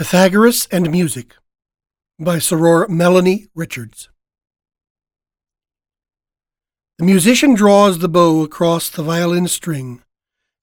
Pythagoras 0.00 0.66
and 0.72 0.90
Music 0.90 1.36
by 2.18 2.36
Soror 2.36 2.88
Melanie 2.88 3.48
Richards. 3.54 4.08
The 6.98 7.04
musician 7.04 7.52
draws 7.52 7.98
the 7.98 8.08
bow 8.08 8.42
across 8.42 8.88
the 8.88 9.02
violin 9.02 9.46
string, 9.46 10.02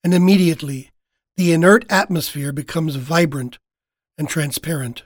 and 0.03 0.11
immediately 0.11 0.89
the 1.35 1.53
inert 1.53 1.85
atmosphere 1.87 2.51
becomes 2.51 2.95
vibrant 2.95 3.59
and 4.17 4.27
transparent, 4.27 5.03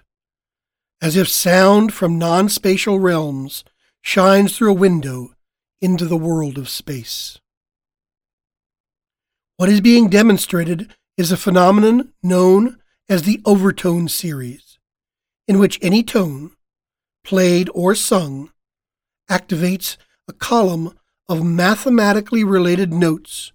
as 1.02 1.18
if 1.18 1.28
sound 1.28 1.94
from 1.94 2.18
non 2.18 2.48
spatial 2.48 3.02
realms 3.02 3.66
shines 4.02 4.56
through 4.56 4.72
a 4.72 4.86
window 4.88 5.34
into 5.82 6.06
the 6.06 6.16
world 6.16 6.58
of 6.58 6.70
space. 6.70 7.38
What 9.58 9.68
is 9.68 9.82
being 9.82 10.08
demonstrated 10.08 10.96
is 11.18 11.34
a 11.34 11.38
phenomenon 11.38 12.14
known 12.24 12.81
as 13.12 13.24
the 13.24 13.42
overtone 13.44 14.08
series, 14.08 14.80
in 15.46 15.60
which 15.60 15.78
any 15.82 16.02
tone, 16.02 16.50
played 17.26 17.70
or 17.74 17.94
sung, 17.94 18.50
activates 19.30 19.98
a 20.30 20.34
column 20.34 20.98
of 21.28 21.44
mathematically 21.44 22.42
related 22.42 22.94
notes 22.94 23.52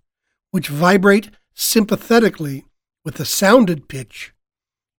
which 0.50 0.68
vibrate 0.68 1.30
sympathetically 1.54 2.66
with 3.02 3.14
the 3.14 3.24
sounded 3.24 3.88
pitch 3.88 4.34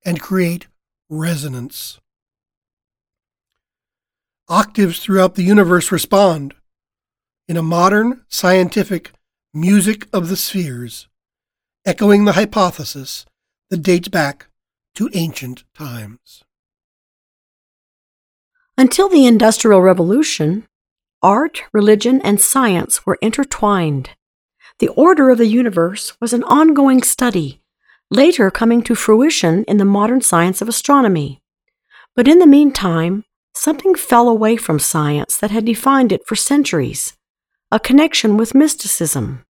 and 0.03 0.19
create 0.19 0.65
resonance. 1.07 1.99
Octaves 4.49 4.97
throughout 4.97 5.35
the 5.35 5.43
universe 5.43 5.91
respond 5.91 6.55
in 7.47 7.57
a 7.57 7.61
modern 7.61 8.23
scientific 8.27 9.11
music 9.53 10.07
of 10.11 10.29
the 10.29 10.35
spheres, 10.35 11.07
echoing 11.85 12.25
the 12.25 12.33
hypothesis 12.33 13.23
that 13.69 13.83
dates 13.83 14.07
back 14.07 14.47
to 14.95 15.09
ancient 15.13 15.63
times. 15.73 16.43
Until 18.77 19.09
the 19.09 19.25
Industrial 19.25 19.81
Revolution, 19.81 20.67
art, 21.21 21.63
religion, 21.73 22.21
and 22.21 22.39
science 22.39 23.05
were 23.05 23.17
intertwined. 23.21 24.11
The 24.79 24.89
order 24.89 25.29
of 25.31 25.39
the 25.39 25.47
universe 25.47 26.15
was 26.21 26.33
an 26.33 26.43
ongoing 26.43 27.01
study, 27.01 27.61
later 28.11 28.51
coming 28.51 28.83
to 28.83 28.95
fruition 28.95 29.63
in 29.63 29.77
the 29.77 29.85
modern 29.85 30.21
science 30.21 30.61
of 30.61 30.69
astronomy. 30.69 31.41
But 32.15 32.27
in 32.27 32.39
the 32.39 32.47
meantime, 32.47 33.25
something 33.55 33.95
fell 33.95 34.29
away 34.29 34.57
from 34.57 34.79
science 34.79 35.37
that 35.37 35.51
had 35.51 35.65
defined 35.65 36.11
it 36.11 36.25
for 36.25 36.35
centuries 36.35 37.13
a 37.69 37.79
connection 37.79 38.37
with 38.37 38.55
mysticism. 38.55 39.43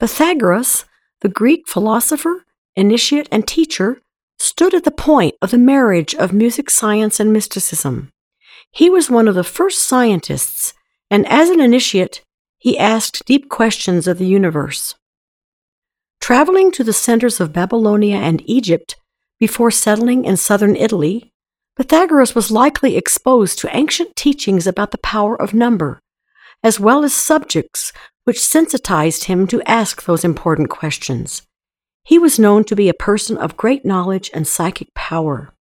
Pythagoras, 0.00 0.86
the 1.20 1.28
Greek 1.28 1.68
philosopher, 1.68 2.43
initiate, 2.76 3.28
and 3.30 3.46
teacher, 3.46 4.00
stood 4.38 4.74
at 4.74 4.84
the 4.84 4.90
point 4.90 5.34
of 5.40 5.50
the 5.50 5.58
marriage 5.58 6.14
of 6.14 6.32
music 6.32 6.70
science 6.70 7.20
and 7.20 7.32
mysticism. 7.32 8.10
He 8.70 8.90
was 8.90 9.10
one 9.10 9.28
of 9.28 9.34
the 9.34 9.44
first 9.44 9.82
scientists, 9.82 10.74
and 11.10 11.26
as 11.28 11.48
an 11.48 11.60
initiate, 11.60 12.22
he 12.58 12.78
asked 12.78 13.24
deep 13.26 13.48
questions 13.48 14.08
of 14.08 14.18
the 14.18 14.26
universe. 14.26 14.94
Traveling 16.20 16.72
to 16.72 16.82
the 16.82 16.92
centers 16.92 17.40
of 17.40 17.52
Babylonia 17.52 18.16
and 18.16 18.42
Egypt 18.46 18.96
before 19.38 19.70
settling 19.70 20.24
in 20.24 20.36
southern 20.36 20.74
Italy, 20.74 21.30
Pythagoras 21.76 22.34
was 22.34 22.50
likely 22.50 22.96
exposed 22.96 23.58
to 23.58 23.76
ancient 23.76 24.16
teachings 24.16 24.66
about 24.66 24.90
the 24.90 24.98
power 24.98 25.40
of 25.40 25.52
number, 25.52 26.00
as 26.62 26.80
well 26.80 27.04
as 27.04 27.12
subjects 27.12 27.92
which 28.24 28.40
sensitized 28.40 29.24
him 29.24 29.46
to 29.46 29.62
ask 29.62 30.04
those 30.04 30.24
important 30.24 30.70
questions. 30.70 31.42
He 32.04 32.18
was 32.18 32.38
known 32.38 32.64
to 32.64 32.76
be 32.76 32.88
a 32.88 32.94
person 32.94 33.38
of 33.38 33.56
great 33.56 33.84
knowledge 33.84 34.30
and 34.34 34.46
psychic 34.46 34.92
power. 34.94 35.54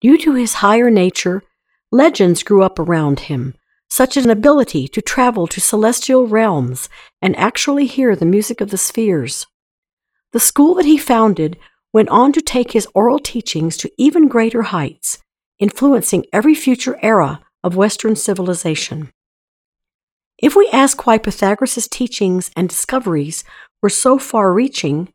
Due 0.00 0.18
to 0.18 0.34
his 0.34 0.54
higher 0.54 0.90
nature, 0.90 1.42
legends 1.90 2.42
grew 2.42 2.62
up 2.62 2.78
around 2.78 3.20
him, 3.20 3.54
such 3.88 4.16
as 4.16 4.24
an 4.24 4.30
ability 4.30 4.86
to 4.88 5.00
travel 5.00 5.46
to 5.46 5.60
celestial 5.60 6.26
realms 6.26 6.88
and 7.22 7.36
actually 7.36 7.86
hear 7.86 8.14
the 8.14 8.26
music 8.26 8.60
of 8.60 8.70
the 8.70 8.78
spheres. 8.78 9.46
The 10.32 10.40
school 10.40 10.74
that 10.74 10.86
he 10.86 10.98
founded 10.98 11.58
went 11.92 12.08
on 12.10 12.32
to 12.32 12.40
take 12.40 12.72
his 12.72 12.88
oral 12.94 13.18
teachings 13.18 13.76
to 13.78 13.90
even 13.96 14.28
greater 14.28 14.62
heights, 14.62 15.22
influencing 15.58 16.26
every 16.32 16.54
future 16.54 16.98
era 17.02 17.40
of 17.62 17.76
Western 17.76 18.16
civilization. 18.16 19.10
If 20.38 20.56
we 20.56 20.68
ask 20.70 21.06
why 21.06 21.18
Pythagoras' 21.18 21.88
teachings 21.88 22.50
and 22.56 22.68
discoveries 22.68 23.44
were 23.80 23.90
so 23.90 24.18
far 24.18 24.52
reaching, 24.52 25.12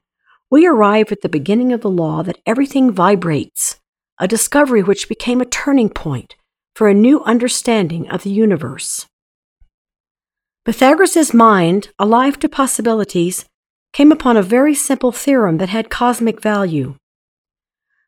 we 0.50 0.66
arrive 0.66 1.12
at 1.12 1.22
the 1.22 1.30
beginning 1.30 1.74
of 1.74 1.82
the 1.82 1.90
law 1.90 2.24
that 2.24 2.40
everything 2.46 2.92
vibrates, 2.92 3.80
a 4.20 4.28
discovery 4.28 4.82
which 4.82 5.10
became 5.10 5.42
a 5.42 5.46
turning 5.46 5.90
point 5.90 6.36
for 6.74 6.88
a 6.88 6.94
new 6.94 7.22
understanding 7.24 8.10
of 8.10 8.24
the 8.24 8.30
universe. 8.30 9.08
Pythagoras' 10.64 11.34
mind, 11.34 11.90
alive 12.00 12.40
to 12.40 12.50
possibilities, 12.50 13.46
came 13.94 14.12
upon 14.12 14.38
a 14.38 14.42
very 14.42 14.76
simple 14.76 15.12
theorem 15.12 15.58
that 15.58 15.70
had 15.70 15.90
cosmic 15.90 16.42
value. 16.42 16.96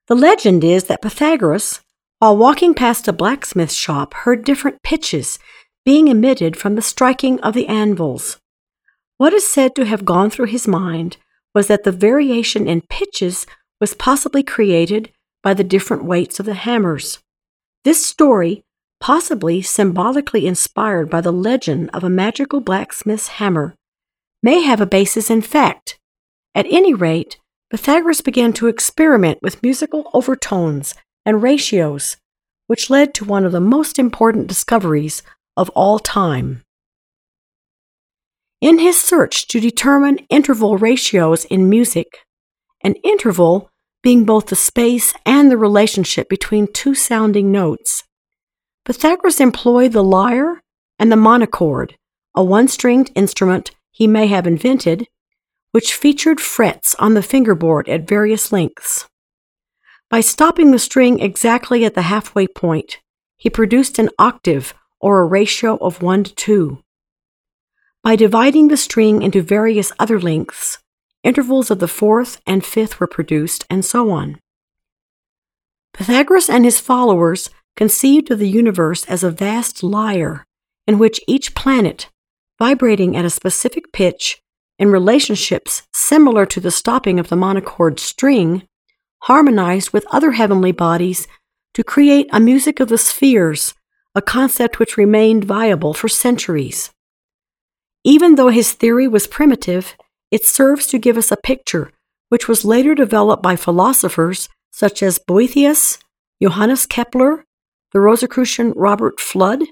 The 0.08 0.16
legend 0.16 0.64
is 0.64 0.86
that 0.86 1.02
Pythagoras, 1.02 1.82
while 2.20 2.38
walking 2.38 2.74
past 2.74 3.08
a 3.08 3.14
blacksmith 3.14 3.72
shop, 3.72 4.14
heard 4.14 4.44
different 4.44 4.82
pitches 4.84 5.40
being 5.86 6.08
emitted 6.08 6.56
from 6.58 6.76
the 6.76 6.82
striking 6.82 7.40
of 7.42 7.54
the 7.54 7.68
anvils. 7.68 8.38
What 9.18 9.34
is 9.34 9.48
said 9.48 9.76
to 9.76 9.86
have 9.86 10.06
gone 10.06 10.30
through 10.30 10.48
his 10.48 10.68
mind 10.68 11.18
was 11.60 11.68
that 11.68 11.84
the 11.84 11.92
variation 11.92 12.70
in 12.70 12.80
pitches 12.80 13.46
was 13.82 13.94
possibly 13.94 14.42
created 14.42 15.12
by 15.44 15.54
the 15.54 15.62
different 15.62 16.06
weights 16.06 16.40
of 16.40 16.46
the 16.46 16.54
hammers. 16.54 17.20
This 17.84 18.06
story, 18.06 18.64
possibly 19.02 19.62
symbolically 19.62 20.48
inspired 20.48 21.10
by 21.10 21.20
the 21.20 21.34
legend 21.34 21.90
of 21.94 22.02
a 22.02 22.10
magical 22.10 22.62
blacksmith's 22.62 23.28
hammer, 23.40 23.76
may 24.42 24.62
have 24.62 24.80
a 24.80 24.86
basis 24.86 25.30
in 25.30 25.42
fact. 25.42 26.00
At 26.56 26.66
any 26.70 26.94
rate, 26.94 27.38
Pythagoras 27.70 28.22
began 28.22 28.54
to 28.54 28.68
experiment 28.68 29.40
with 29.42 29.62
musical 29.62 30.10
overtones 30.14 30.96
and 31.26 31.44
ratios, 31.44 32.16
which 32.68 32.90
led 32.90 33.14
to 33.16 33.26
one 33.26 33.44
of 33.44 33.52
the 33.52 33.60
most 33.60 34.00
important 34.00 34.48
discoveries 34.48 35.24
of 35.58 35.70
all 35.72 36.00
time. 36.00 36.64
In 38.62 38.80
his 38.80 39.00
search 39.00 39.48
to 39.48 39.62
determine 39.62 40.26
interval 40.30 40.78
ratios 40.78 41.46
in 41.46 41.70
music, 41.70 42.20
an 42.82 42.96
interval 43.04 43.70
being 44.04 44.26
both 44.26 44.48
the 44.48 44.56
space 44.56 45.14
and 45.26 45.50
the 45.50 45.58
relationship 45.58 46.28
between 46.28 46.68
two 46.72 46.94
sounding 46.94 47.52
notes, 47.54 48.04
Pythagoras 48.84 49.40
employed 49.40 49.94
the 49.94 50.04
lyre 50.04 50.62
and 50.98 51.12
the 51.12 51.16
monochord, 51.16 51.96
a 52.36 52.44
one 52.44 52.68
stringed 52.68 53.12
instrument 53.16 53.72
he 53.92 54.08
may 54.08 54.28
have 54.28 54.46
invented, 54.46 55.08
which 55.72 55.94
featured 55.94 56.42
frets 56.42 56.96
on 56.96 57.14
the 57.14 57.22
fingerboard 57.22 57.88
at 57.88 58.08
various 58.08 58.52
lengths. 58.52 59.08
By 60.10 60.20
stopping 60.20 60.72
the 60.72 60.80
string 60.80 61.20
exactly 61.20 61.86
at 61.86 61.94
the 61.94 62.04
halfway 62.04 62.48
point, 62.48 62.98
he 63.38 63.50
produced 63.50 64.00
an 64.00 64.10
octave 64.20 64.74
or 65.00 65.22
a 65.22 65.26
ratio 65.26 65.78
of 65.78 66.02
1 66.02 66.26
to 66.26 66.36
2. 66.36 66.84
By 68.02 68.16
dividing 68.16 68.70
the 68.70 68.78
string 68.78 69.22
into 69.22 69.42
various 69.42 69.92
other 70.00 70.20
lengths, 70.20 70.78
intervals 71.24 71.70
of 71.70 71.80
the 71.80 71.88
fourth 71.88 72.40
and 72.48 72.66
fifth 72.66 73.00
were 73.00 73.08
produced, 73.08 73.66
and 73.70 73.84
so 73.84 74.10
on. 74.12 74.40
Pythagoras 75.94 76.50
and 76.50 76.64
his 76.64 76.80
followers 76.80 77.50
conceived 77.76 78.32
of 78.32 78.40
the 78.40 78.48
universe 78.48 79.04
as 79.06 79.24
a 79.24 79.32
vast 79.32 79.84
lyre 79.84 80.46
in 80.88 80.98
which 80.98 81.20
each 81.28 81.54
planet, 81.56 82.10
vibrating 82.58 83.16
at 83.16 83.26
a 83.26 83.30
specific 83.30 83.92
pitch 83.92 84.42
in 84.80 84.90
relationships 84.90 85.84
similar 85.94 86.46
to 86.46 86.60
the 86.60 86.72
stopping 86.72 87.20
of 87.20 87.28
the 87.28 87.36
monochord 87.36 88.00
string, 88.00 88.64
harmonized 89.24 89.92
with 89.92 90.08
other 90.10 90.32
heavenly 90.32 90.72
bodies 90.72 91.28
to 91.74 91.84
create 91.84 92.28
a 92.32 92.40
music 92.40 92.80
of 92.80 92.88
the 92.88 92.98
spheres, 92.98 93.76
a 94.16 94.22
concept 94.22 94.80
which 94.80 94.98
remained 94.98 95.44
viable 95.44 95.94
for 95.94 96.08
centuries. 96.08 96.92
Even 98.10 98.34
though 98.34 98.48
his 98.50 98.74
theory 98.74 99.08
was 99.08 99.28
primitive, 99.28 99.96
it 100.32 100.44
serves 100.44 100.88
to 100.88 100.98
give 100.98 101.16
us 101.16 101.32
a 101.32 101.38
picture 101.38 101.92
which 102.30 102.48
was 102.48 102.66
later 102.66 102.96
developed 102.96 103.44
by 103.44 103.56
philosophers 103.56 104.50
such 104.72 105.04
as 105.04 105.20
Boethius, 105.20 106.00
Johannes 106.42 106.88
Kepler, 106.88 107.46
the 107.94 108.00
Rosicrucian 108.00 108.74
Robert 108.76 109.20
Fludd, 109.20 109.64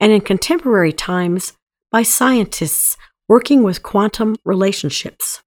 and 0.00 0.10
in 0.10 0.22
contemporary 0.22 0.94
times 0.94 1.52
by 1.92 2.02
scientists 2.02 2.96
working 3.28 3.62
with 3.62 3.82
quantum 3.82 4.36
relationships. 4.42 5.42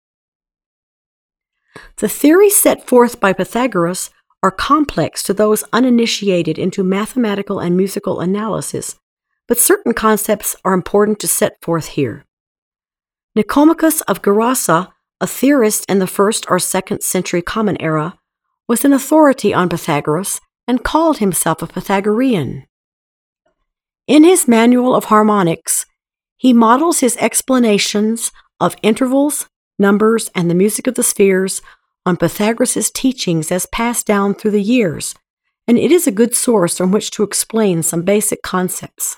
The 1.99 2.09
theories 2.09 2.57
set 2.57 2.85
forth 2.85 3.21
by 3.21 3.31
Pythagoras 3.31 4.09
are 4.43 4.51
complex 4.51 5.23
to 5.23 5.33
those 5.33 5.63
uninitiated 5.71 6.59
into 6.59 6.83
mathematical 6.83 7.59
and 7.59 7.77
musical 7.77 8.19
analysis 8.19 8.97
but 9.47 9.59
certain 9.59 9.93
concepts 9.93 10.55
are 10.65 10.73
important 10.73 11.19
to 11.19 11.27
set 11.27 11.61
forth 11.61 11.89
here. 11.89 12.25
Nicomachus 13.35 14.01
of 14.07 14.21
Gerasa, 14.21 14.89
a 15.21 15.27
theorist 15.27 15.85
in 15.89 15.99
the 15.99 16.07
first 16.07 16.45
or 16.49 16.59
second 16.59 17.01
century 17.01 17.41
Common 17.41 17.79
Era, 17.81 18.17
was 18.67 18.83
an 18.83 18.93
authority 18.93 19.53
on 19.53 19.69
Pythagoras 19.69 20.41
and 20.67 20.83
called 20.83 21.19
himself 21.19 21.61
a 21.61 21.67
Pythagorean. 21.67 22.65
In 24.07 24.23
his 24.23 24.47
Manual 24.47 24.95
of 24.95 25.05
Harmonics, 25.05 25.85
he 26.35 26.53
models 26.53 26.99
his 26.99 27.17
explanations 27.17 28.31
of 28.59 28.75
intervals, 28.81 29.47
numbers, 29.79 30.29
and 30.35 30.49
the 30.49 30.55
music 30.55 30.87
of 30.87 30.95
the 30.95 31.03
spheres 31.03 31.61
on 32.05 32.17
Pythagoras' 32.17 32.91
teachings 32.91 33.51
as 33.51 33.65
passed 33.67 34.05
down 34.07 34.33
through 34.33 34.51
the 34.51 34.61
years, 34.61 35.13
and 35.67 35.77
it 35.77 35.91
is 35.91 36.07
a 36.07 36.11
good 36.11 36.33
source 36.33 36.77
from 36.77 36.91
which 36.91 37.11
to 37.11 37.23
explain 37.23 37.83
some 37.83 38.03
basic 38.03 38.41
concepts. 38.41 39.17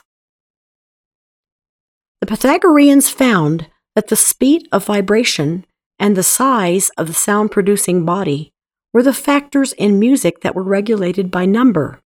The 2.21 2.27
Pythagoreans 2.27 3.10
found 3.10 3.68
that 3.95 4.07
the 4.07 4.16
speed 4.16 4.68
of 4.71 4.86
vibration 4.86 5.66
and 5.98 6.16
the 6.16 6.24
size 6.24 6.89
of 6.98 7.07
the 7.07 7.13
sound 7.13 7.51
producing 7.51 8.06
body 8.06 8.51
were 8.94 9.04
the 9.04 9.13
factors 9.13 9.74
in 9.74 10.00
music 10.00 10.42
that 10.42 10.56
were 10.56 10.63
regulated 10.63 11.31
by 11.31 11.45
number. 11.45 12.00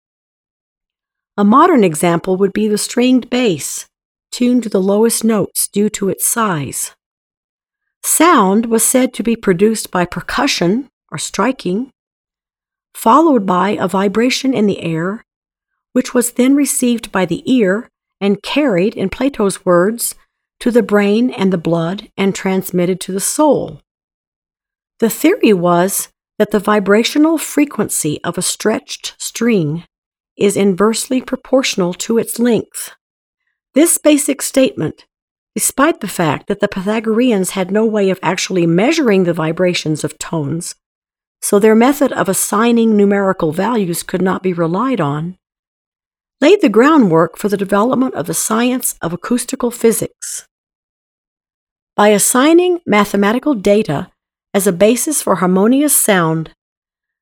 A 1.37 1.45
modern 1.45 1.85
example 1.85 2.37
would 2.37 2.53
be 2.53 2.67
the 2.67 2.79
stringed 2.79 3.31
bass, 3.31 3.87
tuned 4.33 4.65
to 4.65 4.69
the 4.69 4.81
lowest 4.81 5.23
notes 5.23 5.69
due 5.69 5.89
to 5.91 6.09
its 6.09 6.27
size. 6.27 6.95
Sound 8.03 8.67
was 8.67 8.83
said 8.83 9.15
to 9.15 9.23
be 9.23 9.37
produced 9.37 9.91
by 9.91 10.05
percussion 10.07 10.89
or 11.13 11.19
striking, 11.19 11.93
followed 12.95 13.47
by 13.47 13.71
a 13.71 13.87
vibration 13.87 14.55
in 14.55 14.67
the 14.67 14.81
air, 14.81 15.25
which 15.93 16.15
was 16.15 16.33
then 16.33 16.55
received 16.57 17.13
by 17.13 17.27
the 17.27 17.43
ear 17.51 17.89
and 18.21 18.43
carried, 18.43 18.95
in 18.95 19.09
Plato's 19.09 19.65
words, 19.65 20.15
to 20.61 20.71
the 20.71 20.83
brain 20.83 21.31
and 21.31 21.53
the 21.53 21.59
blood 21.59 22.11
and 22.17 22.35
transmitted 22.35 23.01
to 23.01 23.13
the 23.13 23.21
soul. 23.21 23.81
The 24.99 25.11
theory 25.11 25.53
was 25.53 26.09
that 26.39 26.51
the 26.51 26.59
vibrational 26.59 27.39
frequency 27.39 28.23
of 28.23 28.37
a 28.37 28.43
stretched 28.43 29.15
string 29.19 29.85
is 30.37 30.57
inversely 30.57 31.21
proportional 31.21 31.95
to 31.95 32.19
its 32.19 32.39
length. 32.39 32.93
This 33.75 33.99
basic 33.99 34.43
statement, 34.43 35.07
despite 35.55 36.01
the 36.01 36.09
fact 36.09 36.47
that 36.49 36.61
the 36.61 36.69
Pythagoreans 36.69 37.51
had 37.51 37.71
no 37.71 37.87
way 37.87 38.11
of 38.11 38.19
actually 38.23 38.67
measuring 38.67 39.25
the 39.25 39.33
vibrations 39.33 40.05
of 40.05 40.19
tones, 40.19 40.75
so 41.43 41.59
their 41.59 41.75
method 41.75 42.13
of 42.13 42.29
assigning 42.29 42.97
numerical 42.97 43.53
values 43.53 44.03
could 44.03 44.23
not 44.23 44.43
be 44.43 44.53
relied 44.53 45.01
on, 45.01 45.39
laid 46.41 46.61
the 46.63 46.69
groundwork 46.69 47.37
for 47.37 47.49
the 47.49 47.57
development 47.57 48.15
of 48.15 48.27
the 48.27 48.35
science 48.35 48.97
of 49.03 49.13
acoustical 49.13 49.71
physics. 49.71 50.47
By 51.97 52.09
assigning 52.09 52.81
mathematical 52.87 53.55
data 53.55 54.11
as 54.55 54.67
a 54.67 54.73
basis 54.73 55.23
for 55.23 55.37
harmonious 55.37 55.95
sound, 55.95 56.51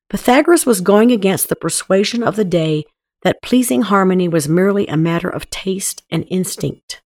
Pythagoras 0.09 0.65
was 0.65 0.81
going 0.81 1.11
against 1.11 1.49
the 1.49 1.55
persuasion 1.55 2.23
of 2.23 2.35
the 2.35 2.45
day 2.45 2.85
that 3.23 3.41
pleasing 3.41 3.83
harmony 3.83 4.27
was 4.27 4.47
merely 4.47 4.87
a 4.87 4.95
matter 4.95 5.29
of 5.29 5.49
taste 5.49 6.03
and 6.09 6.25
instinct. 6.29 7.01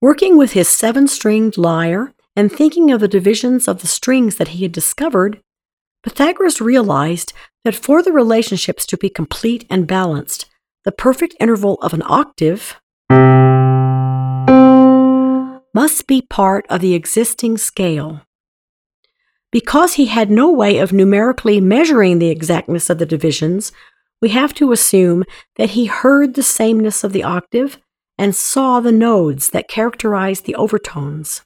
Working 0.00 0.36
with 0.36 0.52
his 0.52 0.68
seven 0.68 1.08
stringed 1.08 1.58
lyre 1.58 2.14
and 2.34 2.50
thinking 2.50 2.90
of 2.90 3.00
the 3.00 3.08
divisions 3.08 3.68
of 3.68 3.80
the 3.80 3.86
strings 3.86 4.36
that 4.36 4.48
he 4.48 4.62
had 4.62 4.72
discovered, 4.72 5.40
Pythagoras 6.02 6.60
realized 6.60 7.32
that 7.64 7.74
for 7.74 8.02
the 8.02 8.12
relationships 8.12 8.86
to 8.86 8.96
be 8.96 9.08
complete 9.08 9.66
and 9.68 9.86
balanced, 9.86 10.46
the 10.84 10.92
perfect 10.92 11.36
interval 11.38 11.78
of 11.82 11.92
an 11.92 12.02
octave 12.04 12.80
must 15.74 16.06
be 16.06 16.22
part 16.22 16.66
of 16.68 16.80
the 16.80 16.94
existing 16.94 17.56
scale. 17.56 18.22
Because 19.50 19.94
he 19.94 20.06
had 20.06 20.30
no 20.30 20.50
way 20.50 20.78
of 20.78 20.92
numerically 20.92 21.60
measuring 21.60 22.18
the 22.18 22.30
exactness 22.30 22.90
of 22.90 22.98
the 22.98 23.06
divisions, 23.06 23.70
we 24.20 24.30
have 24.30 24.54
to 24.54 24.72
assume 24.72 25.24
that 25.56 25.70
he 25.70 25.86
heard 25.86 26.34
the 26.34 26.42
sameness 26.42 27.04
of 27.04 27.12
the 27.12 27.22
octave 27.22 27.78
and 28.18 28.34
saw 28.34 28.80
the 28.80 28.92
nodes 28.92 29.50
that 29.50 29.68
characterized 29.68 30.46
the 30.46 30.54
overtones. 30.54 31.42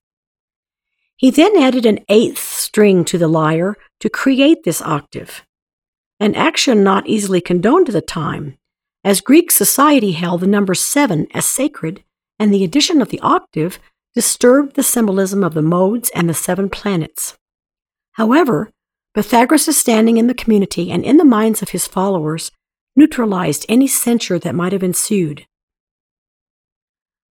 He 1.17 1.31
then 1.31 1.57
added 1.57 1.87
an 1.87 2.01
eighth 2.09 2.39
string 2.39 3.05
to 3.07 3.19
the 3.19 3.29
lyre 3.29 3.77
to 4.01 4.11
create 4.11 4.65
this 4.65 4.83
octave, 4.83 5.45
an 6.21 6.35
action 6.35 6.83
not 6.85 7.07
easily 7.07 7.41
condoned 7.41 7.89
at 7.89 7.95
the 7.95 8.03
time, 8.03 8.59
as 9.07 9.21
Greek 9.21 9.53
society 9.53 10.13
held 10.13 10.41
the 10.41 10.49
number 10.49 10.75
seven 10.75 11.29
as 11.33 11.47
sacred, 11.47 12.03
and 12.41 12.53
the 12.53 12.65
addition 12.65 13.01
of 13.01 13.11
the 13.11 13.21
octave 13.21 13.79
disturbed 14.17 14.75
the 14.75 14.83
symbolism 14.83 15.45
of 15.45 15.55
the 15.55 15.63
modes 15.63 16.11
and 16.13 16.29
the 16.29 16.35
seven 16.35 16.69
planets. 16.69 17.39
However, 18.15 18.73
Pythagoras' 19.15 19.79
standing 19.79 20.17
in 20.17 20.27
the 20.27 20.35
community 20.35 20.91
and 20.91 21.05
in 21.05 21.19
the 21.19 21.25
minds 21.25 21.63
of 21.63 21.69
his 21.69 21.87
followers 21.87 22.51
neutralized 22.97 23.65
any 23.69 23.87
censure 23.87 24.41
that 24.41 24.57
might 24.57 24.73
have 24.73 24.83
ensued. 24.83 25.47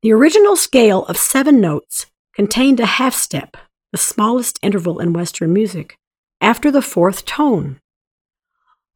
The 0.01 0.13
original 0.13 0.55
scale 0.55 1.03
of 1.07 1.17
seven 1.17 1.59
notes 1.59 2.05
contained 2.33 2.79
a 2.79 2.85
half 2.85 3.13
step, 3.13 3.57
the 3.91 3.97
smallest 3.97 4.59
interval 4.61 4.99
in 4.99 5.11
Western 5.11 5.51
music, 5.51 5.97
after 6.39 6.71
the 6.71 6.81
fourth 6.81 7.25
tone. 7.25 7.81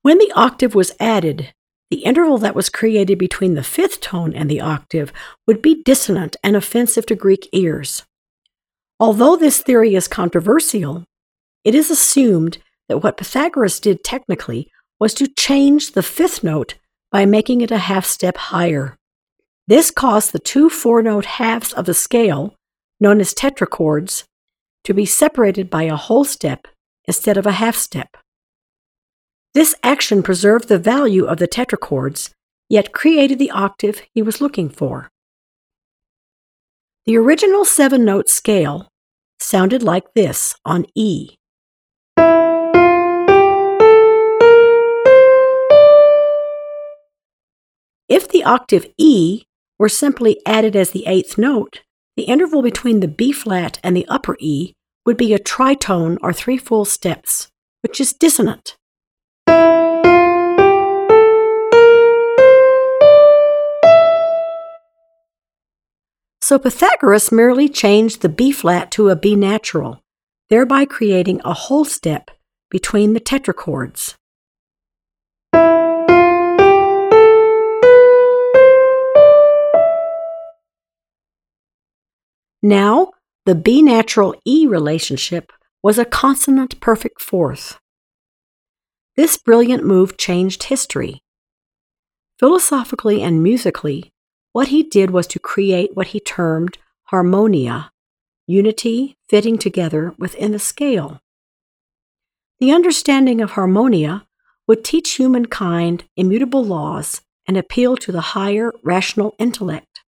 When 0.02 0.18
the 0.18 0.32
octave 0.34 0.76
was 0.76 0.94
added, 0.98 1.54
the 1.90 2.04
interval 2.06 2.38
that 2.38 2.56
was 2.56 2.70
created 2.70 3.18
between 3.18 3.56
the 3.56 3.64
fifth 3.64 4.00
tone 4.02 4.34
and 4.34 4.50
the 4.50 4.62
octave 4.62 5.12
would 5.48 5.62
be 5.62 5.82
dissonant 5.84 6.36
and 6.44 6.56
offensive 6.56 7.06
to 7.08 7.16
Greek 7.16 7.50
ears. 7.52 8.04
Although 9.00 9.36
this 9.36 9.62
theory 9.62 9.96
is 9.96 10.08
controversial, 10.08 11.06
it 11.64 11.74
is 11.74 11.90
assumed 11.90 12.60
that 12.88 13.00
what 13.00 13.18
Pythagoras 13.18 13.80
did 13.80 14.04
technically 14.04 14.70
was 15.00 15.14
to 15.16 15.28
change 15.28 15.94
the 15.94 16.04
fifth 16.04 16.44
note 16.44 16.76
by 17.12 17.26
making 17.26 17.62
it 17.62 17.72
a 17.72 17.78
half 17.78 18.06
step 18.06 18.38
higher. 18.38 18.98
This 19.68 19.92
caused 19.92 20.32
the 20.32 20.40
two 20.40 20.70
four 20.70 21.02
note 21.02 21.26
halves 21.26 21.74
of 21.74 21.86
the 21.86 21.94
scale, 21.94 22.56
known 23.00 23.22
as 23.22 23.34
tetrachords, 23.34 24.26
to 24.84 24.94
be 24.94 25.06
separated 25.06 25.70
by 25.70 25.84
a 25.84 25.96
whole 25.96 26.24
step 26.24 26.68
instead 27.06 27.38
of 27.38 27.46
a 27.46 27.54
half 27.54 27.76
step. 27.76 28.18
This 29.54 29.74
action 29.82 30.22
preserved 30.22 30.68
the 30.68 30.78
value 30.78 31.26
of 31.26 31.38
the 31.38 31.48
tetrachords, 31.48 32.30
yet 32.70 32.94
created 32.94 33.40
the 33.40 33.52
octave 33.52 34.02
he 34.14 34.22
was 34.22 34.42
looking 34.42 34.70
for. 34.70 35.10
The 37.06 37.18
original 37.18 37.66
seven 37.66 38.06
note 38.06 38.30
scale 38.30 38.88
sounded 39.40 39.82
like 39.82 40.14
this 40.14 40.56
on 40.66 40.86
E. 40.94 41.32
If 48.08 48.28
the 48.30 48.44
octave 48.44 48.86
E 48.98 49.44
were 49.80 49.90
simply 49.90 50.40
added 50.46 50.76
as 50.76 50.92
the 50.92 51.08
eighth 51.08 51.38
note, 51.38 51.82
the 52.16 52.24
interval 52.24 52.62
between 52.62 53.00
the 53.00 53.08
B 53.08 53.32
flat 53.32 53.80
and 53.84 53.96
the 53.96 54.08
upper 54.08 54.36
E 54.40 54.74
would 55.06 55.18
be 55.18 55.34
a 55.34 55.40
tritone 55.40 56.18
or 56.22 56.34
three 56.34 56.58
full 56.58 56.86
steps, 56.86 57.50
which 57.82 58.00
is 58.00 58.14
dissonant. 58.14 58.76
So 66.50 66.58
Pythagoras 66.58 67.32
merely 67.32 67.70
changed 67.70 68.24
the 68.24 68.28
B 68.28 68.52
flat 68.52 68.90
to 68.94 69.10
a 69.10 69.16
B 69.16 69.36
natural, 69.36 70.02
thereby 70.50 70.84
creating 70.84 71.42
a 71.46 71.54
whole 71.54 71.86
step 71.86 72.32
between 72.72 73.14
the 73.14 73.20
tetrachords. 73.20 74.16
Now, 82.64 83.12
the 83.46 83.54
B 83.54 83.84
natural 83.84 84.34
E 84.44 84.66
relationship 84.66 85.52
was 85.84 86.00
a 86.00 86.04
consonant 86.04 86.82
perfect 86.82 87.22
fourth. 87.22 87.78
This 89.16 89.38
brilliant 89.38 89.86
move 89.86 90.18
changed 90.18 90.64
history. 90.64 91.22
Philosophically 92.40 93.22
and 93.22 93.44
musically, 93.44 94.12
what 94.54 94.70
he 94.70 94.84
did 94.84 95.12
was 95.12 95.28
to 95.28 95.40
create 95.40 95.96
what 95.96 96.08
he 96.08 96.20
termed 96.20 96.78
harmonia, 97.06 97.92
unity 98.48 99.18
fitting 99.28 99.58
together 99.58 100.14
within 100.18 100.54
a 100.54 100.60
scale. 100.60 101.20
The 102.60 102.72
understanding 102.72 103.42
of 103.42 103.52
harmonia 103.52 104.28
would 104.68 104.84
teach 104.84 105.16
humankind 105.16 106.04
immutable 106.16 106.64
laws 106.64 107.22
and 107.48 107.58
appeal 107.58 107.98
to 107.98 108.12
the 108.12 108.22
higher 108.22 108.72
rational 108.84 109.34
intellect. 109.40 110.02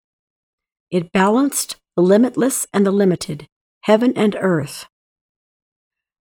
It 0.90 1.12
balanced 1.12 1.76
the 1.97 2.02
limitless 2.02 2.66
and 2.75 2.85
the 2.85 2.90
limited, 2.90 3.49
heaven 3.82 4.12
and 4.16 4.37
earth. 4.38 4.87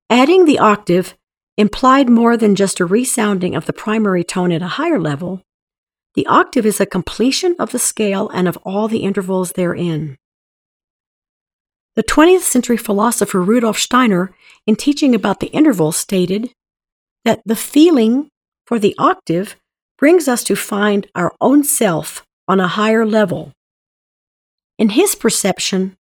Adding 0.10 0.46
the 0.46 0.60
octave 0.60 1.16
implied 1.58 2.10
more 2.10 2.38
than 2.38 2.56
just 2.56 2.80
a 2.80 2.86
resounding 2.86 3.56
of 3.56 3.66
the 3.66 3.74
primary 3.74 4.24
tone 4.24 4.52
at 4.52 4.62
a 4.62 4.68
higher 4.68 5.00
level. 5.00 5.44
The 6.16 6.26
octave 6.28 6.66
is 6.66 6.80
a 6.80 6.86
completion 6.86 7.56
of 7.60 7.72
the 7.72 7.80
scale 7.80 8.30
and 8.30 8.48
of 8.48 8.58
all 8.64 8.88
the 8.88 9.00
intervals 9.00 9.54
therein. 9.54 10.18
The 11.96 12.04
20th 12.04 12.42
century 12.42 12.78
philosopher 12.78 13.42
Rudolf 13.42 13.78
Steiner, 13.78 14.34
in 14.66 14.76
teaching 14.76 15.14
about 15.14 15.40
the 15.40 15.48
intervals, 15.48 15.98
stated 15.98 16.52
that 17.26 17.42
the 17.46 17.56
feeling 17.56 18.30
for 18.66 18.80
the 18.80 18.96
octave 18.98 19.56
brings 19.98 20.28
us 20.28 20.44
to 20.46 20.56
find 20.56 21.08
our 21.14 21.34
own 21.42 21.64
self 21.64 22.26
on 22.48 22.60
a 22.60 22.68
higher 22.68 23.06
level. 23.06 23.52
In 24.78 24.90
his 24.90 25.14
perception, 25.14 25.98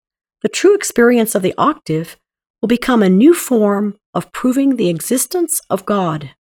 the 0.43 0.49
true 0.49 0.75
experience 0.75 1.35
of 1.35 1.43
the 1.43 1.55
octave 1.57 2.17
will 2.61 2.69
become 2.69 3.03
a 3.03 3.09
new 3.09 3.33
form 3.33 3.97
of 4.13 4.33
proving 4.33 4.77
the 4.77 4.89
existence 4.89 5.61
of 5.71 5.87
God. 5.87 6.31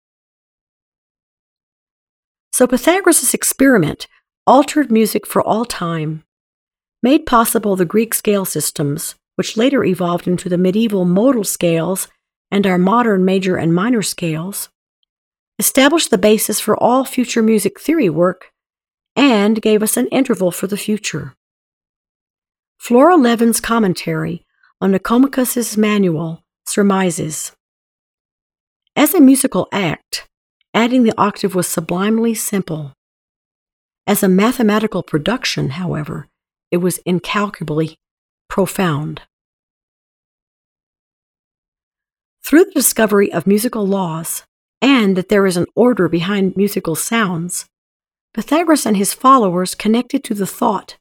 So 2.54 2.68
Pythagoras' 2.68 3.34
experiment 3.34 4.06
altered 4.46 4.88
music 4.88 5.26
for 5.26 5.42
all 5.42 5.64
time, 5.64 6.22
made 7.02 7.26
possible 7.26 7.74
the 7.74 7.84
Greek 7.84 8.14
scale 8.14 8.44
systems, 8.44 9.16
which 9.34 9.56
later 9.56 9.82
evolved 9.82 10.28
into 10.28 10.48
the 10.48 10.56
medieval 10.56 11.04
modal 11.04 11.42
scales 11.42 12.06
and 12.52 12.64
our 12.64 12.78
modern 12.78 13.24
major 13.24 13.56
and 13.56 13.74
minor 13.74 14.02
scales, 14.02 14.68
established 15.58 16.12
the 16.12 16.16
basis 16.16 16.60
for 16.60 16.80
all 16.80 17.04
future 17.04 17.42
music 17.42 17.80
theory 17.80 18.08
work, 18.08 18.52
and 19.16 19.60
gave 19.60 19.82
us 19.82 19.96
an 19.96 20.06
interval 20.12 20.52
for 20.52 20.68
the 20.68 20.76
future. 20.76 21.34
Flora 22.78 23.16
Levin's 23.16 23.60
commentary 23.60 24.46
on 24.80 24.92
Nicomachus's 24.92 25.76
manual 25.76 26.44
surmises 26.68 27.50
As 28.94 29.12
a 29.12 29.20
musical 29.20 29.66
act, 29.72 30.28
adding 30.74 31.04
the 31.04 31.16
octave 31.16 31.54
was 31.54 31.68
sublimely 31.68 32.34
simple. 32.34 32.92
As 34.06 34.22
a 34.22 34.28
mathematical 34.28 35.02
production, 35.02 35.70
however, 35.70 36.26
it 36.70 36.78
was 36.78 36.98
incalculably 37.06 37.96
profound. 38.48 39.22
Through 42.44 42.66
the 42.66 42.72
discovery 42.72 43.32
of 43.32 43.46
musical 43.46 43.86
laws, 43.86 44.44
and 44.82 45.16
that 45.16 45.30
there 45.30 45.46
is 45.46 45.56
an 45.56 45.66
order 45.74 46.08
behind 46.08 46.56
musical 46.56 46.94
sounds, 46.94 47.64
Pythagoras 48.34 48.84
and 48.84 48.96
his 48.96 49.14
followers 49.14 49.74
connected 49.74 50.22
to 50.24 50.34
the 50.34 50.46
thought 50.46 50.96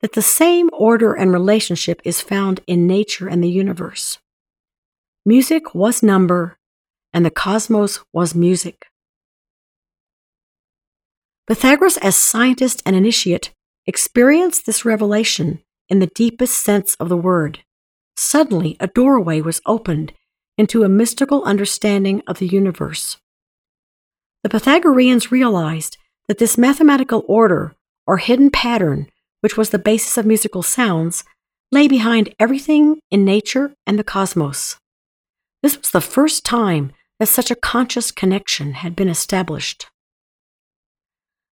that 0.00 0.12
the 0.12 0.20
same 0.20 0.68
order 0.72 1.14
and 1.14 1.32
relationship 1.32 2.02
is 2.04 2.20
found 2.20 2.60
in 2.66 2.86
nature 2.86 3.28
and 3.28 3.42
the 3.42 3.48
universe. 3.48 4.18
Music 5.24 5.74
was 5.74 6.02
number, 6.02 6.58
and 7.14 7.24
the 7.24 7.30
cosmos 7.30 8.00
was 8.12 8.34
music. 8.34 8.88
Pythagoras, 11.46 11.98
as 11.98 12.16
scientist 12.16 12.82
and 12.86 12.96
initiate, 12.96 13.52
experienced 13.86 14.64
this 14.64 14.84
revelation 14.84 15.60
in 15.88 15.98
the 15.98 16.06
deepest 16.06 16.56
sense 16.56 16.94
of 16.94 17.08
the 17.08 17.16
word. 17.16 17.60
Suddenly, 18.16 18.76
a 18.80 18.86
doorway 18.86 19.40
was 19.40 19.60
opened 19.66 20.12
into 20.56 20.84
a 20.84 20.88
mystical 20.88 21.42
understanding 21.44 22.22
of 22.26 22.38
the 22.38 22.46
universe. 22.46 23.18
The 24.42 24.48
Pythagoreans 24.48 25.32
realized 25.32 25.98
that 26.28 26.38
this 26.38 26.56
mathematical 26.56 27.24
order 27.28 27.74
or 28.06 28.18
hidden 28.18 28.50
pattern, 28.50 29.10
which 29.40 29.56
was 29.56 29.70
the 29.70 29.78
basis 29.78 30.16
of 30.16 30.24
musical 30.24 30.62
sounds, 30.62 31.24
lay 31.70 31.88
behind 31.88 32.34
everything 32.38 33.00
in 33.10 33.24
nature 33.24 33.74
and 33.86 33.98
the 33.98 34.04
cosmos. 34.04 34.78
This 35.62 35.76
was 35.76 35.90
the 35.90 36.00
first 36.00 36.44
time 36.44 36.92
that 37.18 37.26
such 37.26 37.50
a 37.50 37.56
conscious 37.56 38.10
connection 38.10 38.74
had 38.74 38.96
been 38.96 39.08
established. 39.08 39.86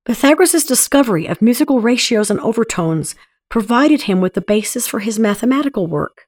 Pythagoras' 0.04 0.64
discovery 0.64 1.26
of 1.26 1.40
musical 1.40 1.80
ratios 1.80 2.28
and 2.28 2.40
overtones 2.40 3.14
provided 3.49 4.02
him 4.02 4.21
with 4.21 4.35
the 4.35 4.40
basis 4.40 4.88
for 4.88 4.99
his 4.99 5.18
mathematical 5.18 5.87
work. 5.87 6.26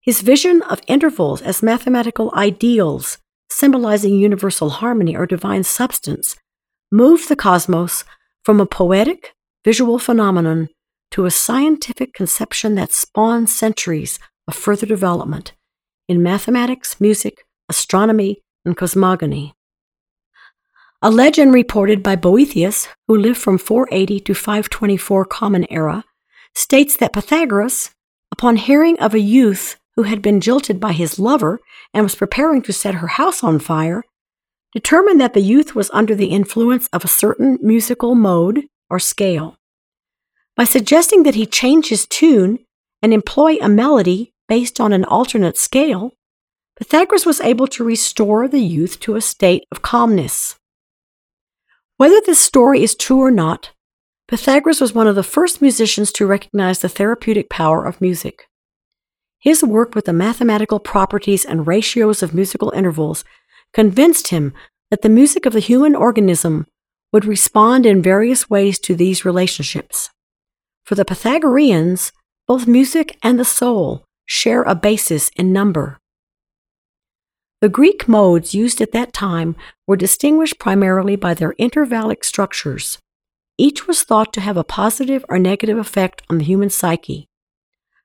His 0.00 0.20
vision 0.20 0.62
of 0.62 0.80
intervals 0.88 1.40
as 1.40 1.62
mathematical 1.62 2.32
ideals, 2.34 3.18
symbolizing 3.50 4.18
universal 4.18 4.70
harmony 4.70 5.14
or 5.16 5.26
divine 5.26 5.62
substance, 5.62 6.36
moved 6.90 7.28
the 7.28 7.36
cosmos 7.36 8.04
from 8.44 8.60
a 8.60 8.66
poetic, 8.66 9.34
visual 9.64 9.98
phenomenon 9.98 10.68
to 11.12 11.24
a 11.24 11.30
scientific 11.30 12.12
conception 12.14 12.74
that 12.74 12.92
spawned 12.92 13.48
centuries 13.48 14.18
of 14.48 14.56
further 14.56 14.86
development 14.86 15.52
in 16.08 16.22
mathematics, 16.22 17.00
music, 17.00 17.44
astronomy, 17.68 18.42
and 18.64 18.76
cosmogony. 18.76 19.54
A 21.00 21.12
legend 21.12 21.54
reported 21.54 22.02
by 22.02 22.16
Boethius, 22.16 22.88
who 23.06 23.16
lived 23.16 23.38
from 23.38 23.56
480 23.56 24.18
to 24.18 24.34
524 24.34 25.24
Common 25.26 25.64
Era, 25.70 26.04
states 26.56 26.96
that 26.96 27.12
Pythagoras, 27.12 27.94
upon 28.32 28.56
hearing 28.56 28.98
of 28.98 29.14
a 29.14 29.20
youth 29.20 29.76
who 29.94 30.02
had 30.02 30.20
been 30.20 30.40
jilted 30.40 30.80
by 30.80 30.90
his 30.90 31.20
lover 31.20 31.60
and 31.94 32.02
was 32.02 32.16
preparing 32.16 32.62
to 32.62 32.72
set 32.72 32.96
her 32.96 33.06
house 33.06 33.44
on 33.44 33.60
fire, 33.60 34.02
determined 34.72 35.20
that 35.20 35.34
the 35.34 35.40
youth 35.40 35.72
was 35.72 35.88
under 35.92 36.16
the 36.16 36.32
influence 36.32 36.88
of 36.92 37.04
a 37.04 37.08
certain 37.08 37.60
musical 37.62 38.16
mode 38.16 38.64
or 38.90 38.98
scale. 38.98 39.56
By 40.56 40.64
suggesting 40.64 41.22
that 41.22 41.36
he 41.36 41.46
change 41.46 41.90
his 41.90 42.06
tune 42.06 42.58
and 43.00 43.14
employ 43.14 43.58
a 43.60 43.68
melody 43.68 44.34
based 44.48 44.80
on 44.80 44.92
an 44.92 45.04
alternate 45.04 45.56
scale, 45.56 46.10
Pythagoras 46.76 47.24
was 47.24 47.40
able 47.40 47.68
to 47.68 47.84
restore 47.84 48.48
the 48.48 48.58
youth 48.58 48.98
to 48.98 49.14
a 49.14 49.20
state 49.20 49.62
of 49.70 49.80
calmness. 49.80 50.56
Whether 51.98 52.20
this 52.24 52.38
story 52.38 52.84
is 52.84 52.94
true 52.94 53.18
or 53.18 53.32
not, 53.32 53.72
Pythagoras 54.28 54.80
was 54.80 54.94
one 54.94 55.08
of 55.08 55.16
the 55.16 55.24
first 55.24 55.60
musicians 55.60 56.12
to 56.12 56.26
recognize 56.26 56.78
the 56.78 56.88
therapeutic 56.88 57.50
power 57.50 57.84
of 57.84 58.00
music. 58.00 58.46
His 59.40 59.64
work 59.64 59.96
with 59.96 60.04
the 60.04 60.12
mathematical 60.12 60.78
properties 60.78 61.44
and 61.44 61.66
ratios 61.66 62.22
of 62.22 62.32
musical 62.32 62.70
intervals 62.70 63.24
convinced 63.72 64.28
him 64.28 64.54
that 64.92 65.02
the 65.02 65.08
music 65.08 65.44
of 65.44 65.52
the 65.52 65.58
human 65.58 65.96
organism 65.96 66.66
would 67.12 67.24
respond 67.24 67.84
in 67.84 68.00
various 68.00 68.48
ways 68.48 68.78
to 68.78 68.94
these 68.94 69.24
relationships. 69.24 70.08
For 70.84 70.94
the 70.94 71.04
Pythagoreans, 71.04 72.12
both 72.46 72.68
music 72.68 73.18
and 73.24 73.40
the 73.40 73.44
soul 73.44 74.04
share 74.24 74.62
a 74.62 74.76
basis 74.76 75.30
in 75.30 75.52
number. 75.52 75.98
The 77.60 77.68
Greek 77.68 78.08
modes 78.08 78.54
used 78.54 78.80
at 78.80 78.92
that 78.92 79.12
time 79.12 79.56
were 79.86 79.96
distinguished 79.96 80.58
primarily 80.58 81.16
by 81.16 81.34
their 81.34 81.54
intervallic 81.54 82.24
structures. 82.24 82.98
Each 83.56 83.86
was 83.86 84.02
thought 84.02 84.32
to 84.34 84.40
have 84.40 84.56
a 84.56 84.64
positive 84.64 85.24
or 85.28 85.38
negative 85.38 85.78
effect 85.78 86.22
on 86.30 86.38
the 86.38 86.44
human 86.44 86.70
psyche. 86.70 87.28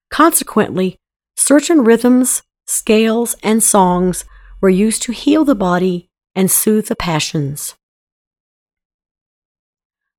Consequently, 0.10 0.98
Certain 1.36 1.84
rhythms, 1.84 2.44
scales, 2.68 3.36
and 3.44 3.64
songs 3.64 4.26
were 4.62 4.70
used 4.70 5.02
to 5.04 5.12
heal 5.12 5.44
the 5.44 5.56
body 5.56 6.10
and 6.36 6.50
soothe 6.50 6.88
the 6.88 6.96
passions. 6.96 7.76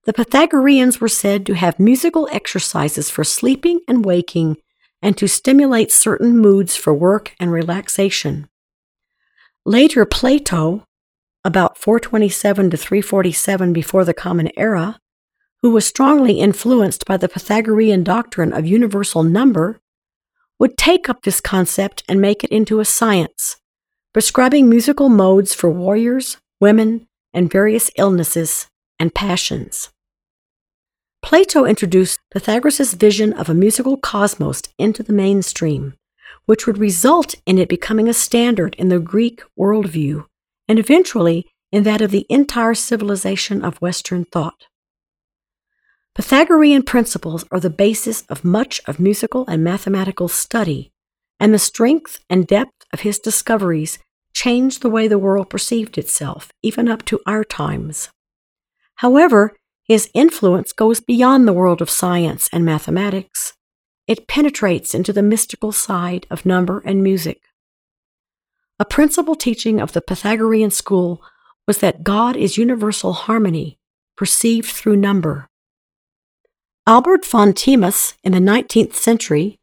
The 0.04 0.12
Pythagoreans 0.12 1.00
were 1.00 1.08
said 1.08 1.46
to 1.46 1.54
have 1.54 1.80
musical 1.80 2.28
exercises 2.30 3.08
for 3.08 3.24
sleeping 3.24 3.80
and 3.88 4.04
waking 4.04 4.58
and 5.00 5.16
to 5.16 5.26
stimulate 5.26 5.90
certain 5.90 6.36
moods 6.36 6.76
for 6.76 6.92
work 6.92 7.34
and 7.40 7.50
relaxation. 7.50 8.48
Later, 9.66 10.04
Plato, 10.04 10.85
about 11.42 11.78
427 11.78 12.71
to 12.71 12.76
347 12.76 13.73
before 13.73 14.04
the 14.04 14.12
Common 14.12 14.50
Era, 14.59 14.99
who 15.62 15.71
was 15.71 15.87
strongly 15.87 16.40
influenced 16.40 17.06
by 17.06 17.16
the 17.16 17.30
Pythagorean 17.30 18.04
doctrine 18.04 18.52
of 18.52 18.66
universal 18.66 19.23
number, 19.23 19.80
would 20.59 20.76
take 20.76 21.09
up 21.09 21.23
this 21.23 21.40
concept 21.40 22.04
and 22.06 22.21
make 22.21 22.44
it 22.44 22.50
into 22.50 22.78
a 22.78 22.85
science, 22.85 23.56
prescribing 24.12 24.68
musical 24.68 25.09
modes 25.09 25.54
for 25.54 25.71
warriors, 25.71 26.37
women, 26.61 27.09
and 27.33 27.50
various 27.50 27.90
illnesses 27.97 28.68
and 28.99 29.14
passions. 29.14 29.88
Plato 31.23 31.64
introduced 31.64 32.21
Pythagoras' 32.30 32.92
vision 32.92 33.33
of 33.33 33.49
a 33.49 33.54
musical 33.54 33.97
cosmos 33.97 34.61
into 34.78 35.02
the 35.02 35.14
mainstream, 35.14 35.94
which 36.46 36.66
would 36.66 36.78
result 36.78 37.34
in 37.46 37.58
it 37.58 37.68
becoming 37.68 38.08
a 38.08 38.14
standard 38.14 38.74
in 38.76 38.88
the 38.88 38.98
Greek 38.98 39.42
worldview 39.58 40.24
and 40.68 40.78
eventually 40.78 41.46
in 41.72 41.82
that 41.82 42.00
of 42.00 42.10
the 42.10 42.26
entire 42.28 42.74
civilization 42.74 43.64
of 43.64 43.80
Western 43.80 44.24
thought. 44.24 44.66
Pythagorean 46.14 46.84
principles 46.84 47.44
are 47.50 47.58
the 47.58 47.70
basis 47.70 48.22
of 48.28 48.44
much 48.44 48.80
of 48.86 49.00
musical 49.00 49.44
and 49.48 49.64
mathematical 49.64 50.28
study, 50.28 50.92
and 51.40 51.52
the 51.52 51.58
strength 51.58 52.20
and 52.30 52.46
depth 52.46 52.86
of 52.92 53.00
his 53.00 53.18
discoveries 53.18 53.98
changed 54.32 54.82
the 54.82 54.90
way 54.90 55.08
the 55.08 55.18
world 55.18 55.50
perceived 55.50 55.98
itself, 55.98 56.52
even 56.62 56.88
up 56.88 57.04
to 57.06 57.20
our 57.26 57.42
times. 57.42 58.10
However, 58.96 59.56
his 59.82 60.08
influence 60.14 60.72
goes 60.72 61.00
beyond 61.00 61.46
the 61.46 61.52
world 61.52 61.82
of 61.82 61.90
science 61.90 62.48
and 62.52 62.64
mathematics. 62.64 63.54
It 64.06 64.28
penetrates 64.28 64.94
into 64.94 65.12
the 65.12 65.23
mystical 65.23 65.73
side 65.73 66.26
of 66.30 66.44
number 66.44 66.80
and 66.84 67.02
music. 67.02 67.40
A 68.78 68.84
principal 68.84 69.34
teaching 69.34 69.80
of 69.80 69.92
the 69.92 70.02
Pythagorean 70.02 70.70
school 70.70 71.23
was 71.66 71.78
that 71.78 72.04
God 72.04 72.37
is 72.37 72.58
universal 72.58 73.12
harmony, 73.12 73.78
perceived 74.16 74.68
through 74.68 74.96
number. 74.96 75.49
Albert 76.87 77.25
von 77.25 77.54
Thimus 77.54 78.14
in 78.23 78.32
the 78.32 78.38
19th 78.38 78.94
century 78.94 79.58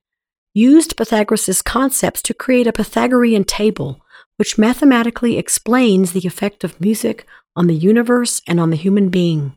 used 0.53 0.97
Pythagoras' 0.97 1.61
concepts 1.61 2.21
to 2.23 2.33
create 2.33 2.67
a 2.67 2.73
Pythagorean 2.73 3.43
table 3.43 4.01
which 4.37 4.57
mathematically 4.57 5.37
explains 5.37 6.13
the 6.13 6.25
effect 6.25 6.63
of 6.63 6.81
music 6.81 7.27
on 7.55 7.67
the 7.67 7.75
universe 7.75 8.41
and 8.47 8.59
on 8.59 8.71
the 8.71 8.75
human 8.75 9.09
being. 9.09 9.55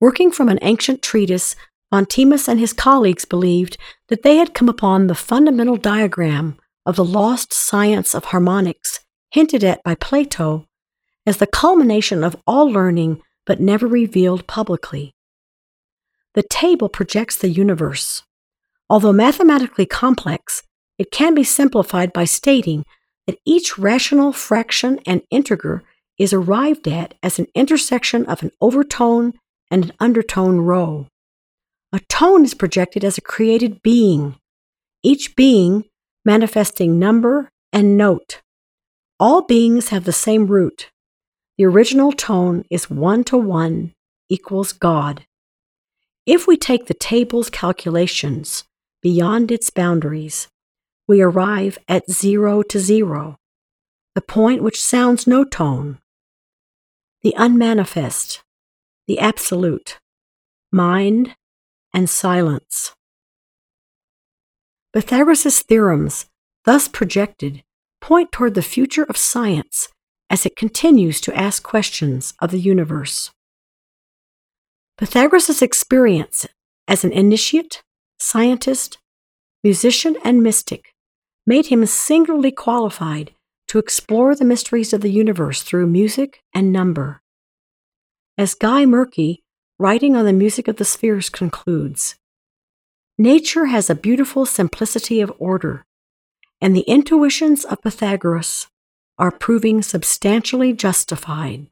Working 0.00 0.32
from 0.32 0.48
an 0.48 0.58
ancient 0.60 1.02
treatise, 1.02 1.54
von 1.94 2.06
Thimus 2.06 2.48
and 2.48 2.58
his 2.58 2.72
colleagues 2.72 3.24
believed 3.24 3.78
that 4.08 4.24
they 4.24 4.34
had 4.38 4.52
come 4.52 4.68
upon 4.68 5.06
the 5.06 5.14
fundamental 5.14 5.76
diagram 5.76 6.56
of 6.84 6.96
the 6.96 7.04
lost 7.04 7.52
science 7.52 8.16
of 8.16 8.24
harmonics 8.24 8.98
hinted 9.30 9.62
at 9.62 9.80
by 9.84 9.94
Plato 9.94 10.66
as 11.24 11.36
the 11.36 11.46
culmination 11.46 12.24
of 12.24 12.34
all 12.48 12.68
learning 12.68 13.22
but 13.46 13.60
never 13.60 13.86
revealed 13.86 14.48
publicly. 14.48 15.14
The 16.34 16.42
table 16.42 16.88
projects 16.88 17.36
the 17.36 17.48
universe. 17.48 18.24
Although 18.90 19.12
mathematically 19.12 19.86
complex, 19.86 20.64
it 20.98 21.12
can 21.12 21.32
be 21.32 21.44
simplified 21.44 22.12
by 22.12 22.24
stating 22.24 22.84
that 23.28 23.38
each 23.46 23.78
rational 23.78 24.32
fraction 24.32 24.98
and 25.06 25.22
integer 25.30 25.84
is 26.18 26.32
arrived 26.32 26.88
at 26.88 27.14
as 27.22 27.38
an 27.38 27.46
intersection 27.54 28.26
of 28.26 28.42
an 28.42 28.50
overtone 28.60 29.34
and 29.70 29.84
an 29.84 29.92
undertone 30.00 30.58
row. 30.58 31.06
A 31.94 32.00
tone 32.08 32.44
is 32.44 32.54
projected 32.54 33.04
as 33.04 33.18
a 33.18 33.20
created 33.20 33.80
being, 33.80 34.34
each 35.04 35.36
being 35.36 35.84
manifesting 36.24 36.98
number 36.98 37.50
and 37.72 37.96
note. 37.96 38.42
All 39.20 39.42
beings 39.42 39.90
have 39.90 40.02
the 40.02 40.12
same 40.12 40.48
root. 40.48 40.90
The 41.56 41.66
original 41.66 42.10
tone 42.10 42.64
is 42.68 42.90
one 42.90 43.22
to 43.24 43.38
one 43.38 43.92
equals 44.28 44.72
God. 44.72 45.24
If 46.26 46.48
we 46.48 46.56
take 46.56 46.86
the 46.86 46.94
table's 46.94 47.48
calculations 47.48 48.64
beyond 49.00 49.52
its 49.52 49.70
boundaries, 49.70 50.48
we 51.06 51.22
arrive 51.22 51.78
at 51.86 52.10
zero 52.10 52.62
to 52.62 52.80
zero, 52.80 53.36
the 54.16 54.20
point 54.20 54.64
which 54.64 54.82
sounds 54.82 55.28
no 55.28 55.44
tone. 55.44 55.98
The 57.22 57.34
unmanifest, 57.38 58.42
the 59.06 59.20
absolute, 59.20 60.00
mind, 60.72 61.36
and 61.94 62.10
silence. 62.10 62.92
Pythagoras' 64.92 65.62
theorems, 65.62 66.26
thus 66.64 66.88
projected, 66.88 67.62
point 68.00 68.32
toward 68.32 68.54
the 68.54 68.62
future 68.62 69.04
of 69.04 69.16
science 69.16 69.88
as 70.28 70.44
it 70.44 70.56
continues 70.56 71.20
to 71.20 71.34
ask 71.34 71.62
questions 71.62 72.34
of 72.40 72.50
the 72.50 72.60
universe. 72.60 73.30
Pythagoras' 74.98 75.62
experience 75.62 76.46
as 76.86 77.04
an 77.04 77.12
initiate, 77.12 77.82
scientist, 78.18 78.98
musician, 79.62 80.16
and 80.24 80.42
mystic 80.42 80.92
made 81.46 81.66
him 81.66 81.86
singularly 81.86 82.52
qualified 82.52 83.32
to 83.68 83.78
explore 83.78 84.34
the 84.34 84.44
mysteries 84.44 84.92
of 84.92 85.00
the 85.00 85.10
universe 85.10 85.62
through 85.62 85.86
music 85.86 86.42
and 86.52 86.72
number. 86.72 87.20
As 88.36 88.54
Guy 88.54 88.84
Murchie, 88.84 89.43
writing 89.78 90.16
on 90.16 90.24
the 90.24 90.32
music 90.32 90.68
of 90.68 90.76
the 90.76 90.84
spheres, 90.84 91.28
concludes 91.28 92.16
Nature 93.18 93.66
has 93.66 93.88
a 93.88 93.94
beautiful 93.94 94.44
simplicity 94.46 95.20
of 95.20 95.32
order, 95.38 95.84
and 96.60 96.74
the 96.74 96.84
intuitions 96.88 97.64
of 97.64 97.82
Pythagoras 97.82 98.68
are 99.18 99.30
proving 99.30 99.82
substantially 99.82 100.72
justified. 100.72 101.68